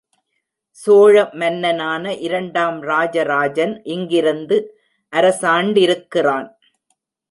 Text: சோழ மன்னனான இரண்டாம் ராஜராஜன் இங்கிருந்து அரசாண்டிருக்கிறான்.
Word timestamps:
சோழ 0.79 1.15
மன்னனான 1.41 2.13
இரண்டாம் 2.27 2.79
ராஜராஜன் 2.81 3.75
இங்கிருந்து 3.95 4.59
அரசாண்டிருக்கிறான். 5.13 6.49